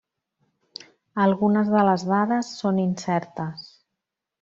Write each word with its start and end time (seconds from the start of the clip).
Algunes 1.27 1.71
de 1.75 1.85
les 1.91 2.09
dades 2.15 2.53
són 2.65 2.85
incertes. 2.89 3.73